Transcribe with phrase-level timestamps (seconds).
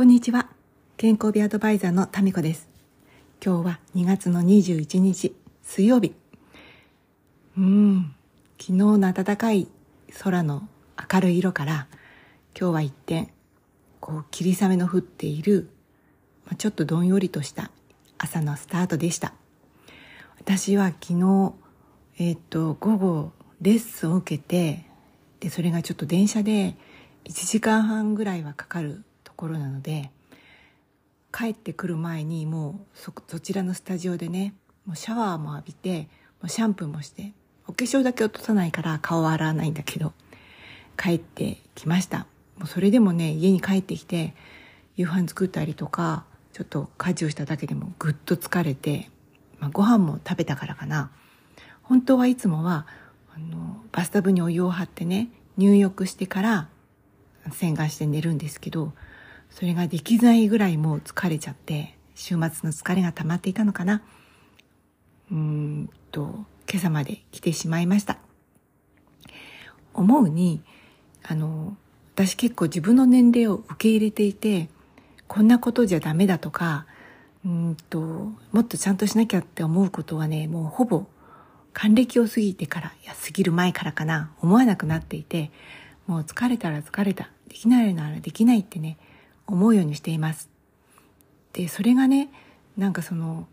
[0.00, 0.48] こんにちは。
[0.96, 2.70] 健康美アドバイザーのタミコです。
[3.44, 6.14] 今日は2月の21日、水曜日。
[7.58, 8.14] うん、
[8.58, 9.68] 昨日の暖かい
[10.18, 10.66] 空の
[11.12, 11.86] 明るい色から、
[12.58, 13.28] 今日は一転、
[14.00, 15.68] こう、霧雨の降っている、
[16.56, 17.70] ちょっとどんよりとした
[18.16, 19.34] 朝のスタートでした。
[20.38, 21.52] 私は昨日、
[22.16, 24.86] えっ、ー、と、午後、レッスンを受けて、
[25.40, 26.74] で、それがちょっと電車で
[27.26, 29.04] 1時間半ぐらいはかかる
[29.40, 30.10] ころなので
[31.32, 34.54] 帰ってくる前にもうそそちらのスタジオでね
[34.86, 36.08] もうシャワーも浴びて
[36.40, 37.32] もうシャンプーもして
[37.66, 40.12] お化粧だけ落とさないから顔は洗わないんだけど
[40.98, 42.26] 帰ってきました。
[42.58, 44.34] もうそれでもね家に帰ってきて
[44.96, 49.08] 夕飯作ったりとかちょっと家事をしただけでもぐっと疲れて、
[49.58, 51.10] まあ、ご飯も食べたからかな。
[51.82, 52.86] 本当はいつもは
[53.34, 56.68] あのバスタブにお湯を張ってね入浴してから
[57.52, 58.92] 洗顔して寝るんですけど
[59.50, 64.02] それができないぐらいもう疲れちゃって、週末の疲れが溜まっていたのかな。
[65.30, 68.18] うーんと、今朝まで来てしまいました。
[69.92, 70.62] 思うに、
[71.22, 71.76] あの、
[72.14, 74.68] 私結構自分の年齢を受け入れていて、
[75.26, 76.86] こんなことじゃダメだとか、
[77.44, 78.00] うんと、
[78.52, 81.06] もっとちゃんとしなきゃって思うことはね、もうほぼ
[81.72, 85.50] 還暦を過ぎてから、いや、過ぎる前からかな、思わなくなっていて、
[86.06, 88.98] もう疲れたら疲れた、できないならできないってね、
[89.50, 90.48] 思うようにしています。
[91.52, 92.30] で、それがね、
[92.76, 93.46] なんかその、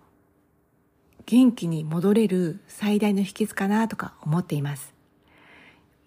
[1.25, 4.93] 元気に戻れる最大の秘訣かなとか思っています。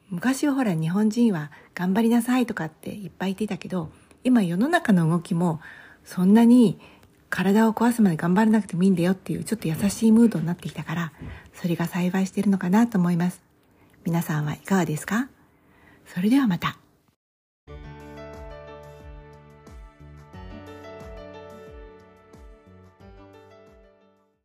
[0.09, 3.91] 昔はほら日本人は頑張りなさいとかっていっぱい言ってたけど、
[4.25, 5.61] 今世の中の動きも
[6.05, 6.81] そんなに
[7.29, 11.13] 体を壊すまで頑張らなくてもいいんだよっていうちょっと優しいムードになってきたから、
[11.53, 13.43] それが幸いしてるのかなと思います。
[14.05, 15.29] 皆さんはいかがですか？
[16.07, 16.79] それではまた。